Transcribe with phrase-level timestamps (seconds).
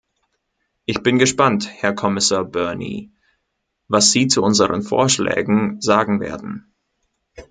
[0.85, 3.11] Ich bin gespannt, Herr Kommissar Byrne,
[3.87, 6.73] was Sie zu unseren Vorschlägen sagen werden!